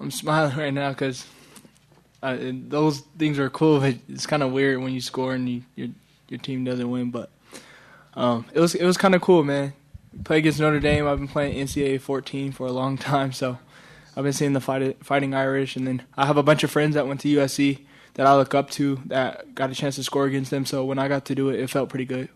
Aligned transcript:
I'm 0.00 0.10
smiling 0.10 0.56
right 0.56 0.72
now 0.72 0.90
because 0.90 1.26
uh, 2.22 2.36
those 2.40 3.00
things 3.18 3.38
are 3.38 3.50
cool. 3.50 3.80
But 3.80 3.96
it's 4.08 4.26
kind 4.26 4.42
of 4.42 4.52
weird 4.52 4.80
when 4.80 4.92
you 4.92 5.00
score 5.00 5.34
and 5.34 5.48
you, 5.48 5.62
your 5.76 5.88
your 6.28 6.38
team 6.38 6.64
doesn't 6.64 6.90
win. 6.90 7.10
But 7.10 7.30
um, 8.14 8.46
it 8.52 8.60
was 8.60 8.74
it 8.74 8.84
was 8.84 8.96
kind 8.96 9.14
of 9.14 9.20
cool, 9.20 9.44
man. 9.44 9.74
Play 10.24 10.38
against 10.38 10.58
Notre 10.58 10.80
Dame. 10.80 11.06
I've 11.06 11.18
been 11.18 11.28
playing 11.28 11.56
NCAA 11.64 12.00
14 12.00 12.52
for 12.52 12.66
a 12.66 12.72
long 12.72 12.98
time, 12.98 13.32
so 13.32 13.58
I've 14.16 14.24
been 14.24 14.32
seeing 14.32 14.54
the 14.54 14.60
fight, 14.60 15.04
Fighting 15.04 15.34
Irish, 15.34 15.76
and 15.76 15.86
then 15.86 16.02
I 16.16 16.26
have 16.26 16.36
a 16.36 16.42
bunch 16.42 16.64
of 16.64 16.70
friends 16.70 16.94
that 16.94 17.06
went 17.06 17.20
to 17.20 17.28
USC 17.28 17.80
that 18.14 18.26
I 18.26 18.34
look 18.34 18.54
up 18.54 18.70
to 18.70 19.00
that 19.06 19.54
got 19.54 19.70
a 19.70 19.74
chance 19.74 19.94
to 19.96 20.02
score 20.02 20.26
against 20.26 20.50
them. 20.50 20.66
So 20.66 20.84
when 20.84 20.98
I 20.98 21.06
got 21.08 21.24
to 21.26 21.34
do 21.34 21.48
it, 21.50 21.60
it 21.60 21.70
felt 21.70 21.88
pretty 21.88 22.04
good. 22.04 22.28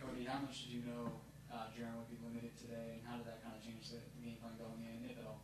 Kody, 0.00 0.26
how 0.28 0.38
much 0.40 0.62
did 0.64 0.72
you 0.74 0.82
know 0.86 1.10
uh, 1.52 1.56
Jaren 1.76 1.96
would 1.98 2.08
be 2.08 2.16
limited 2.24 2.56
today, 2.56 2.94
and 2.94 3.02
how 3.08 3.16
did 3.16 3.26
that 3.26 3.42
kind 3.42 3.56
of 3.58 3.64
change 3.64 3.88
the 3.90 3.98
game 4.24 4.36
plan 4.40 4.52
going 4.58 4.80
in, 4.86 5.10
if 5.10 5.18
at 5.18 5.26
all? 5.26 5.40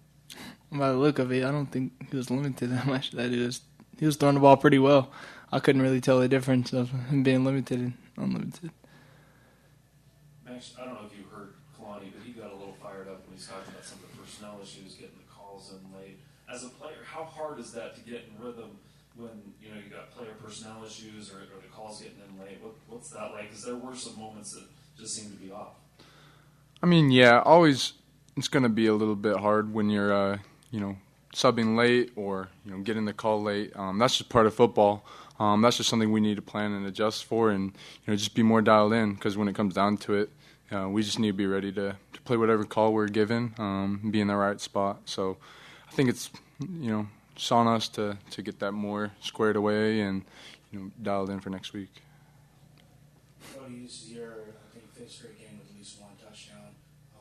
By 0.79 0.91
the 0.91 0.97
look 0.99 1.19
of 1.19 1.33
it, 1.33 1.45
I 1.45 1.51
don't 1.51 1.67
think 1.67 1.93
he 2.11 2.17
was 2.17 2.31
limited 2.31 2.71
that 2.71 2.87
much. 2.87 3.13
That 3.13 3.31
he 3.31 3.45
was 3.45 3.61
he 3.99 4.07
was 4.07 4.17
throwing 4.17 4.35
the 4.35 4.41
ball 4.41 4.57
pretty 4.57 4.79
well. 4.79 5.11
I 5.53 5.61
couldn't 5.61 5.83
really 5.83 6.01
tell 6.01 6.21
the 6.21 6.29
difference 6.29 6.73
of 6.73 6.91
him 6.91 7.23
being 7.23 7.45
limited 7.45 7.79
and 7.79 7.93
unlimited. 8.17 8.71
Max, 10.45 10.75
I 10.81 10.85
don't 10.85 10.95
know 10.95 11.07
if 11.11 11.17
you 11.17 11.25
heard 11.33 11.55
Kalani, 11.79 12.11
but 12.13 12.23
he 12.25 12.33
got 12.33 12.51
a 12.51 12.57
little 12.57 12.77
fired 12.83 13.09
up 13.09 13.27
when 13.27 13.37
he's 13.37 13.47
talking 13.47 13.73
about 13.73 13.85
some 13.85 13.99
of 14.03 14.11
the 14.11 14.23
personnel 14.23 14.59
issues, 14.63 14.95
getting 14.95 15.17
the 15.17 15.33
calls 15.33 15.73
in 15.73 15.99
late. 15.99 16.19
As 16.53 16.65
a 16.65 16.69
player, 16.69 16.99
how 17.05 17.25
hard 17.25 17.61
is 17.61 17.73
that 17.73 17.95
to 17.95 18.01
get 18.03 18.29
in 18.29 18.45
rhythm 18.45 18.79
when 19.17 19.31
you 19.63 19.71
know 19.71 19.77
you 19.77 19.91
got 19.91 20.11
player 20.11 20.35
personnel 20.43 20.85
issues 20.85 21.31
or, 21.31 21.39
or 21.39 21.63
the 21.63 21.69
calls 21.73 22.01
getting 22.01 22.19
in 22.19 22.45
late? 22.45 22.59
What, 22.61 22.75
what's 22.89 23.11
that 23.11 23.33
like? 23.33 23.49
Because 23.51 23.65
there 23.65 23.77
were 23.77 23.95
some 23.95 24.19
moments 24.19 24.53
that 24.53 24.65
just 24.99 25.15
seemed 25.15 25.33
to 25.33 25.39
be 25.43 25.53
off. 25.53 25.75
I 26.83 26.87
mean, 26.87 27.11
yeah, 27.11 27.41
always 27.41 27.95
it's 28.37 28.49
going 28.49 28.63
to 28.63 28.69
be 28.69 28.87
a 28.87 28.95
little 28.95 29.17
bit 29.17 29.37
hard 29.39 29.73
when 29.73 29.89
you're, 29.89 30.13
uh, 30.13 30.39
you 30.71 30.81
know, 30.81 30.97
subbing 31.35 31.77
late 31.77 32.13
or 32.17 32.49
you 32.65 32.73
know 32.73 32.79
getting 32.83 33.05
the 33.05 33.13
call 33.13 33.43
late. 33.43 33.77
Um, 33.77 33.99
that's 33.99 34.17
just 34.19 34.31
part 34.31 34.47
of 34.47 34.55
football. 34.55 35.05
Um, 35.39 35.61
that's 35.61 35.77
just 35.77 35.91
something 35.91 36.11
we 36.11 36.21
need 36.21 36.37
to 36.37 36.43
plan 36.43 36.73
and 36.73 36.87
adjust 36.87 37.25
for, 37.25 37.51
and 37.51 37.67
you 37.67 38.13
know 38.13 38.17
just 38.17 38.35
be 38.35 38.43
more 38.43 38.63
dialed 38.63 38.93
in 38.93 39.15
because 39.15 39.37
when 39.37 39.49
it 39.49 39.55
comes 39.55 39.75
down 39.75 39.99
to 39.99 40.15
it, 40.15 40.31
uh, 40.73 40.89
we 40.89 41.03
just 41.03 41.19
need 41.19 41.29
to 41.29 41.33
be 41.35 41.47
ready 41.47 41.71
to, 41.73 41.97
to 42.13 42.21
play 42.23 42.37
whatever 42.37 42.65
call 42.65 42.93
we're 42.93 43.07
given, 43.09 43.55
um, 43.59 44.01
be 44.11 44.21
in 44.21 44.29
the 44.29 44.37
right 44.37 44.61
spot. 44.61 45.01
So 45.05 45.37
I 45.89 45.93
think 45.93 46.09
it's 46.09 46.31
you 46.61 46.91
know 46.91 47.07
it's 47.35 47.53
on 47.53 47.69
us 47.69 47.89
to 47.91 48.17
to 48.31 48.43
get 48.43 48.59
that 48.61 48.73
more 48.73 49.13
squared 49.21 49.57
away 49.57 50.01
and 50.01 50.25
you 50.73 50.79
know 50.79 50.91
dialed 51.03 51.31
in 51.31 51.41
for 51.41 51.51
next 51.51 51.73
week. 51.73 52.03
Kody, 53.55 53.83
this 53.83 54.03
is 54.03 54.13
your 54.13 54.31
I 54.31 54.73
think 54.73 54.93
fifth 54.95 55.13
straight 55.13 55.39
game 55.39 55.59
with 55.59 55.71
at 55.71 55.77
least 55.77 56.01
one 56.01 56.13
touchdown. 56.23 56.75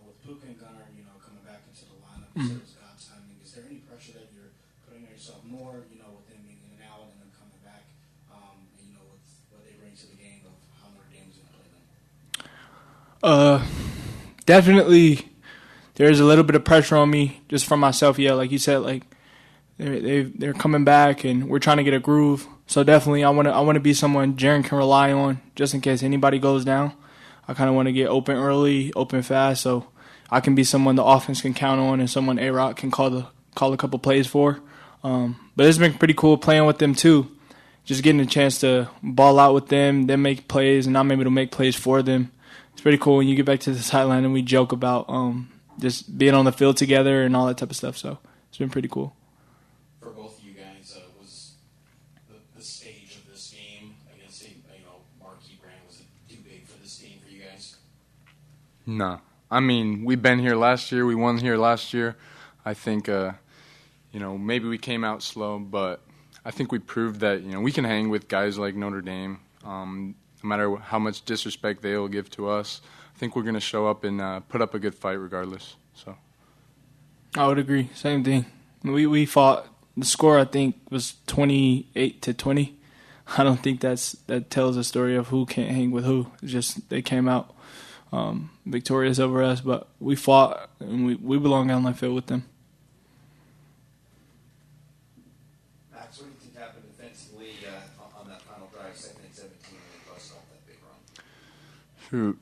With 0.06 0.22
Puka 0.22 0.46
and 0.48 0.58
Gunnar, 0.60 0.86
you 0.94 1.04
know, 1.04 1.18
coming 1.18 1.42
back 1.42 1.66
into 1.66 1.86
the 1.90 1.98
lineup, 2.00 2.30
you 2.38 2.46
said 2.46 2.58
it 2.58 2.66
was 2.66 2.78
God's 2.78 3.04
timing. 3.10 3.38
Is 3.44 3.52
there 3.58 3.66
any 3.66 3.82
pressure 3.90 4.14
that 4.14 4.30
you're 4.32 4.54
putting 4.86 5.04
on 5.06 5.12
yourself 5.12 5.42
more, 5.46 5.84
you 5.90 5.98
know, 5.98 6.14
with 6.14 6.30
them 6.30 6.46
being 6.46 6.62
in 6.62 6.78
and 6.78 6.86
out 6.86 7.10
and 7.10 7.18
them 7.22 7.34
coming 7.34 7.58
back, 7.66 7.90
um, 8.30 8.70
and, 8.78 8.86
you 8.86 8.94
know, 8.94 9.06
with 9.10 9.26
what 9.50 9.66
they 9.66 9.74
bring 9.82 9.98
to 9.98 10.08
the 10.08 10.18
game 10.18 10.46
of 10.46 10.54
how 10.78 10.94
Notre 10.94 11.10
Dame's 11.10 11.36
going 11.42 11.50
to 11.50 11.56
play 11.58 11.70
them? 11.74 11.84
Uh, 13.26 13.58
definitely. 14.46 15.30
There's 15.96 16.20
a 16.20 16.26
little 16.26 16.44
bit 16.44 16.56
of 16.56 16.64
pressure 16.66 16.98
on 16.98 17.10
me 17.10 17.42
just 17.48 17.66
from 17.66 17.80
myself. 17.80 18.20
Yeah, 18.20 18.34
like 18.34 18.52
you 18.52 18.60
said, 18.60 18.80
like 18.80 19.04
they're 19.78 20.00
they 20.00 20.22
they're 20.24 20.54
coming 20.54 20.84
back 20.84 21.24
and 21.24 21.48
we're 21.50 21.60
trying 21.60 21.78
to 21.78 21.84
get 21.84 21.94
a 21.94 22.00
groove. 22.00 22.48
So 22.68 22.84
definitely, 22.84 23.24
I 23.24 23.30
want 23.30 23.48
to 23.48 23.54
I 23.54 23.62
want 23.62 23.78
to 23.78 23.80
be 23.80 23.94
someone 23.94 24.36
Jaren 24.36 24.64
can 24.64 24.78
rely 24.78 25.14
on 25.14 25.40
just 25.56 25.74
in 25.74 25.80
case 25.80 26.04
anybody 26.04 26.38
goes 26.38 26.66
down. 26.66 26.92
I 27.48 27.54
kind 27.54 27.70
of 27.70 27.76
want 27.76 27.88
to 27.88 27.94
get 27.94 28.10
open 28.10 28.36
early, 28.36 28.92
open 28.94 29.22
fast, 29.22 29.62
so 29.62 29.88
I 30.30 30.40
can 30.40 30.56
be 30.56 30.64
someone 30.64 30.96
the 30.96 31.04
offense 31.04 31.42
can 31.42 31.54
count 31.54 31.80
on 31.80 32.00
and 32.00 32.10
someone 32.10 32.40
A 32.40 32.50
Rock 32.52 32.78
can 32.78 32.92
call 32.92 33.10
the 33.10 33.28
call 33.54 33.74
a 33.74 33.78
couple 33.78 34.00
plays 34.00 34.28
for. 34.28 34.60
Um, 35.04 35.52
but 35.56 35.68
it's 35.68 35.78
been 35.78 35.94
pretty 35.94 36.14
cool 36.14 36.38
playing 36.38 36.66
with 36.66 36.80
them 36.80 36.96
too. 36.96 37.32
Just 37.86 38.02
getting 38.02 38.22
a 38.22 38.26
chance 38.26 38.60
to 38.62 38.90
ball 39.04 39.40
out 39.40 39.54
with 39.54 39.68
them, 39.68 40.08
then 40.08 40.22
make 40.22 40.48
plays, 40.48 40.88
and 40.88 40.98
I'm 40.98 41.12
able 41.12 41.26
to 41.26 41.30
make 41.30 41.52
plays 41.52 41.76
for 41.76 42.02
them. 42.02 42.32
It's 42.74 42.82
pretty 42.82 42.98
cool 42.98 43.18
when 43.18 43.28
you 43.28 43.36
get 43.36 43.46
back 43.46 43.60
to 43.62 43.72
the 43.72 43.82
sideline 43.82 44.26
and 44.26 44.34
we 44.34 44.42
joke 44.42 44.72
about 44.72 45.06
um, 45.08 45.52
just 45.80 46.18
being 46.18 46.34
on 46.34 46.46
the 46.46 46.52
field 46.52 46.78
together 46.78 47.24
and 47.24 47.36
all 47.36 47.46
that 47.46 47.58
type 47.58 47.70
of 47.70 47.78
stuff. 47.78 47.98
So 47.98 48.18
it's 48.50 48.58
been 48.58 48.70
pretty 48.70 48.88
cool. 48.88 49.16
For 50.02 50.10
both 50.10 50.40
of 50.40 50.44
you 50.44 50.54
guys, 50.54 50.98
uh, 50.98 51.02
was 51.22 51.54
the, 52.28 52.36
the 52.58 52.64
stage 52.64 53.16
of 53.16 53.32
this 53.32 53.54
game 53.56 53.96
against 54.14 54.42
a 54.42 54.48
you 54.48 54.84
know 54.84 55.04
marquee 55.22 55.58
brand 55.62 55.80
was 55.88 56.02
it 56.02 56.08
too 56.28 56.42
big 56.44 56.66
for 56.66 56.82
this 56.82 56.98
team 56.98 57.20
for 57.24 57.32
you 57.32 57.44
guys? 57.44 57.78
No, 58.88 59.22
I 59.56 59.62
mean 59.62 60.04
we've 60.04 60.22
been 60.22 60.40
here 60.40 60.58
last 60.58 60.92
year. 60.92 61.06
We 61.06 61.16
won 61.16 61.38
here 61.38 61.56
last 61.56 61.94
year. 61.94 62.18
I 62.66 62.74
think 62.74 63.08
uh, 63.08 63.32
you 64.12 64.20
know 64.20 64.38
maybe 64.38 64.68
we 64.68 64.78
came 64.78 65.06
out 65.06 65.24
slow, 65.24 65.60
but 65.60 66.02
I 66.44 66.52
think 66.52 66.74
we 66.74 66.80
proved 66.80 67.22
that 67.22 67.42
you 67.42 67.54
know 67.54 67.62
we 67.62 67.72
can 67.72 67.86
hang 67.86 68.10
with 68.10 68.28
guys 68.28 68.58
like 68.58 68.76
Notre 68.76 69.02
Dame. 69.02 69.40
Um, 69.64 70.16
no 70.44 70.50
matter 70.50 70.76
how 70.76 71.00
much 71.00 71.24
disrespect 71.24 71.82
they 71.84 71.96
will 71.96 72.10
give 72.10 72.30
to 72.32 72.50
us, 72.50 72.82
I 73.16 73.18
think 73.18 73.38
we're 73.38 73.44
going 73.44 73.56
to 73.56 73.62
show 73.62 73.88
up 73.88 74.04
and 74.04 74.20
uh, 74.20 74.42
put 74.42 74.62
up 74.62 74.74
a 74.74 74.80
good 74.80 74.94
fight 74.94 75.14
regardless. 75.14 75.78
So 75.94 76.18
I 77.38 77.48
would 77.48 77.58
agree. 77.58 77.90
Same 77.96 78.26
thing. 78.26 78.48
We 78.84 79.08
we 79.08 79.26
fought. 79.26 79.70
The 79.96 80.04
score 80.04 80.38
I 80.38 80.44
think 80.44 80.76
was 80.90 81.16
twenty 81.28 81.88
eight 81.96 82.22
to 82.24 82.34
twenty. 82.34 82.76
I 83.38 83.46
don't 83.46 83.64
think 83.64 83.80
that's 83.80 84.18
that 84.28 84.50
tells 84.50 84.76
a 84.76 84.84
story 84.84 85.16
of 85.16 85.30
who 85.30 85.46
can't 85.46 85.72
hang 85.72 85.92
with 85.92 86.04
who. 86.04 86.28
It's 86.44 86.52
just 86.52 86.90
they 86.90 87.02
came 87.02 87.30
out 87.30 87.56
um, 88.16 88.50
victorious 88.66 89.20
over 89.20 89.44
us, 89.44 89.60
but 89.62 89.88
we 90.00 90.16
fought 90.16 90.70
and 90.80 91.06
we 91.06 91.16
we 91.16 91.38
belong 91.38 91.70
on 91.70 91.84
that 91.84 91.98
field 91.98 92.16
with 92.16 92.28
them. 92.28 92.46
Max, 95.94 96.18
what 96.20 96.28
do 96.28 96.32
you 96.32 96.40
think 96.40 96.58
happened 96.58 96.86
defensively 96.98 97.52
uh, 97.68 98.04
on- 98.04 98.22
on 98.22 98.30
that 98.30 98.42
final 98.42 98.70
drive, 98.74 98.96
second 98.96 99.26
and 99.26 99.34
17, 99.34 99.58
when 99.72 99.80
they 99.92 100.12
bust 100.14 100.32
off 100.32 100.46
that 100.50 100.66
big 100.66 100.78
run? 100.82 100.96
shoot, 102.10 102.40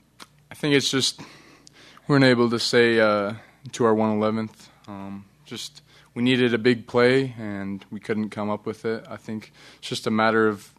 I 0.51 0.56
think 0.56 0.75
it's 0.75 0.91
just 0.91 1.19
we 1.19 2.13
weren't 2.13 2.25
able 2.25 2.50
to 2.51 2.59
say 2.59 3.00
uh, 3.00 3.34
to 3.72 3.85
our 3.85 3.95
111th. 3.95 4.67
Um, 4.88 5.25
just 5.45 5.81
we 6.13 6.22
needed 6.22 6.53
a 6.53 6.59
big 6.59 6.85
play 6.85 7.34
and 7.40 7.84
we 7.90 8.00
couldn't 8.00 8.29
come 8.29 8.50
up 8.50 8.67
with 8.67 8.85
it. 8.85 9.05
I 9.09 9.17
think 9.17 9.51
it's 9.79 9.90
just 9.90 10.05
a 10.05 10.11
matter 10.11 10.47
of 10.47 10.72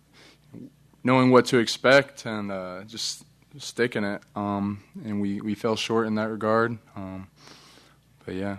knowing 1.02 1.30
what 1.30 1.46
to 1.46 1.58
expect 1.58 2.24
and 2.26 2.52
uh, 2.52 2.84
just 2.84 3.24
sticking 3.58 4.04
it. 4.04 4.22
Um, 4.34 4.82
and 5.04 5.20
we, 5.20 5.40
we 5.40 5.54
fell 5.54 5.76
short 5.76 6.06
in 6.06 6.14
that 6.16 6.30
regard. 6.30 6.78
Um, 6.96 7.28
but 8.24 8.34
yeah. 8.34 8.58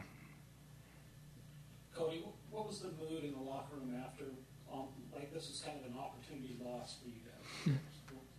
Kody, 1.97 2.23
what 2.51 2.67
was 2.67 2.79
the 2.79 2.89
mood 2.99 3.23
in 3.23 3.31
the 3.33 3.39
locker 3.39 3.75
room 3.75 4.01
after? 4.03 4.25
Um, 4.71 4.85
like 5.13 5.33
this 5.33 5.49
is 5.49 5.63
kind 5.65 5.77
of 5.79 5.91
an 5.91 5.97
opportunity 5.97 6.57
loss 6.63 6.97
for 7.01 7.07
you 7.07 7.15
guys. 7.25 7.77
What 8.11 8.21
was 8.21 8.29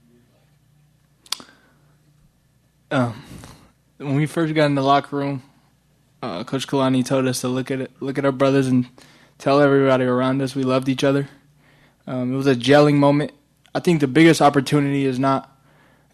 the 1.30 1.44
mood 1.44 1.48
like? 2.90 2.98
Um, 2.98 3.22
when 3.98 4.16
we 4.16 4.26
first 4.26 4.54
got 4.54 4.66
in 4.66 4.74
the 4.74 4.82
locker 4.82 5.16
room, 5.16 5.42
uh, 6.22 6.44
Coach 6.44 6.66
Kalani 6.66 7.04
told 7.04 7.26
us 7.26 7.40
to 7.40 7.48
look 7.48 7.70
at 7.70 7.80
it, 7.80 7.90
look 8.00 8.18
at 8.18 8.24
our 8.24 8.32
brothers 8.32 8.66
and 8.66 8.88
tell 9.38 9.60
everybody 9.60 10.04
around 10.04 10.40
us 10.42 10.54
we 10.54 10.62
loved 10.62 10.88
each 10.88 11.04
other. 11.04 11.28
Um, 12.06 12.32
it 12.32 12.36
was 12.36 12.46
a 12.46 12.54
gelling 12.54 12.94
moment. 12.94 13.32
I 13.74 13.80
think 13.80 14.00
the 14.00 14.06
biggest 14.06 14.40
opportunity 14.40 15.04
is 15.04 15.18
not 15.18 15.55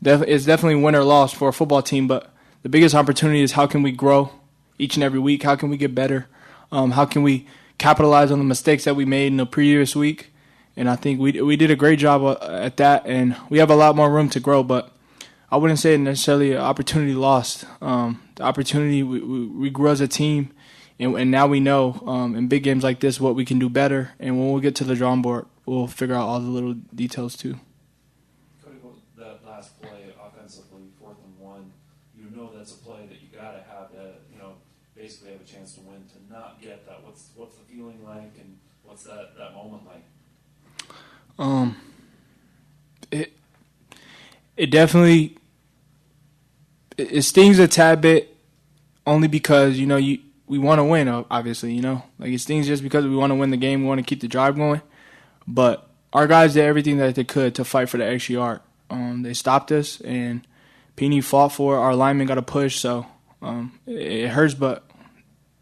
def- 0.03 0.25
is 0.25 0.45
definitely 0.45 0.83
win 0.83 0.95
or 0.95 1.05
loss 1.05 1.33
for 1.33 1.49
a 1.49 1.53
football 1.53 1.83
team, 1.83 2.07
but 2.09 2.33
the 2.63 2.69
biggest 2.69 2.95
opportunity 2.95 3.41
is 3.43 3.53
how 3.53 3.67
can 3.67 3.83
we 3.83 3.93
grow 3.93 4.31
each 4.79 4.97
and 4.97 5.05
every 5.05 5.19
week? 5.21 5.43
How 5.43 5.57
can 5.57 5.69
we 5.71 5.77
get 5.77 5.95
better? 5.95 6.27
Um, 6.71 6.93
how 6.93 7.05
can 7.05 7.23
we 7.23 7.47
capitalize 7.79 8.31
on 8.31 8.39
the 8.39 8.45
mistakes 8.45 8.85
that 8.85 8.95
we 8.97 9.05
made 9.05 9.29
in 9.29 9.37
the 9.37 9.47
previous 9.47 9.95
week? 9.97 10.33
And 10.77 10.89
I 10.89 10.97
think 10.97 11.21
we 11.21 11.41
we 11.43 11.57
did 11.57 11.71
a 11.71 11.77
great 11.77 11.99
job 11.99 12.23
uh, 12.23 12.37
at 12.51 12.79
that, 12.79 13.05
and 13.07 13.37
we 13.51 13.59
have 13.59 13.71
a 13.71 13.75
lot 13.77 13.95
more 13.97 14.11
room 14.11 14.29
to 14.31 14.41
grow, 14.41 14.63
but. 14.63 14.91
I 15.51 15.57
wouldn't 15.57 15.81
say 15.81 15.95
necessarily 15.99 16.53
an 16.53 16.63
opportunity 16.63 17.13
lost. 17.13 17.67
Um, 17.83 18.23
the 18.37 18.43
opportunity 18.43 19.03
we, 19.03 19.21
we, 19.21 19.47
we 19.49 19.69
grew 19.69 19.91
as 19.91 20.01
a 20.01 20.09
team, 20.09 20.49
and, 20.99 21.15
and 21.15 21.31
now 21.31 21.47
we 21.47 21.61
know 21.61 22.03
um, 22.07 22.35
in 22.35 22.49
big 22.49 22.63
games 22.63 22.83
like 22.83 23.01
this 23.01 23.21
what 23.21 23.35
we 23.35 23.45
can 23.45 23.59
do 23.59 23.69
better. 23.69 24.13
And 24.19 24.39
when 24.39 24.53
we 24.53 24.63
get 24.63 24.75
to 24.77 24.85
the 24.85 24.95
drawing 24.95 25.21
board, 25.21 25.45
we'll 25.67 25.87
figure 25.89 26.15
out 26.15 26.27
all 26.27 26.41
the 26.41 26.49
little 26.49 26.73
details 26.95 27.37
too. 27.37 27.61
Kody, 28.65 28.81
what- 28.81 28.95
that 29.19 29.45
last 29.47 29.79
play 29.83 30.15
offensively, 30.27 30.85
fourth 30.99 31.19
and 31.23 31.39
you 32.17 32.37
know 32.37 32.51
that's 32.57 32.73
a 32.73 32.79
play 32.79 33.07
that 33.09 33.21
you 33.21 33.29
got 33.37 33.53
to 33.53 33.63
have 33.71 33.91
to, 33.93 34.15
you 34.33 34.39
know, 34.39 34.55
basically 34.95 35.33
have 35.33 35.41
a 35.41 35.45
chance 35.45 35.75
to 35.75 35.81
win. 35.81 36.05
To 36.13 36.33
not 36.33 36.61
get 36.61 36.87
that, 36.87 37.03
what's 37.05 37.31
what's 37.37 37.57
the 37.57 37.65
feeling 37.65 38.05
like, 38.05 38.33
and 38.39 38.59
what's 38.85 39.05
that 39.05 39.37
that 39.39 39.55
moment 39.55 39.83
like? 39.87 40.05
Um, 41.39 41.77
it 43.11 43.33
it 44.57 44.71
definitely 44.71 45.37
it, 46.97 47.13
it 47.13 47.23
stings 47.23 47.59
a 47.59 47.69
tad 47.69 48.01
bit, 48.01 48.37
only 49.07 49.29
because 49.29 49.79
you 49.79 49.87
know 49.87 49.97
you 49.97 50.19
we 50.47 50.59
want 50.59 50.79
to 50.79 50.85
win. 50.85 51.09
Obviously, 51.09 51.73
you 51.73 51.83
know, 51.83 52.03
like 52.19 52.31
it 52.31 52.41
stings 52.41 52.67
just 52.67 52.83
because 52.83 53.05
we 53.07 53.17
want 53.17 53.31
to 53.31 53.35
win 53.35 53.51
the 53.51 53.57
game. 53.57 53.83
We 53.83 53.89
want 53.89 53.99
to 53.99 54.05
keep 54.05 54.21
the 54.21 54.29
drive 54.29 54.57
going, 54.57 54.83
but 55.47 55.89
our 56.13 56.27
guys 56.27 56.55
did 56.55 56.65
everything 56.65 56.99
that 56.99 57.15
they 57.15 57.25
could 57.25 57.55
to 57.55 57.65
fight 57.65 57.89
for 57.89 57.97
the 57.97 58.25
yard. 58.29 58.61
Um, 58.91 59.23
they 59.23 59.33
stopped 59.33 59.73
us, 59.73 60.01
and 60.03 60.47
Peony 60.97 61.21
fought 61.21 61.53
for. 61.53 61.79
Our 61.79 61.95
lineman 61.95 62.27
got 62.27 62.39
a 62.39 62.43
push, 62.43 62.79
so 62.79 63.07
um, 63.41 63.79
it 63.87 64.29
hurts, 64.29 64.55
but 64.55 64.85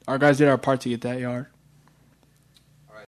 our 0.07 0.19
guys 0.19 0.39
did 0.39 0.49
our 0.49 0.59
part 0.59 0.81
to 0.83 0.89
get 0.89 1.03
that 1.03 1.21
yard. 1.21 1.47